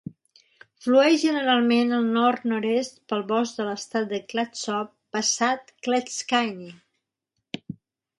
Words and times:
Flueix 0.85 1.17
generalment 1.23 1.91
al 1.97 2.07
nord-nord-oest 2.15 2.97
pel 3.13 3.21
bosc 3.31 3.59
de 3.59 3.67
l'estat 3.67 4.07
de 4.13 4.21
Clatsop, 4.33 4.89
passat 5.17 5.71
Clatskanie. 5.89 6.75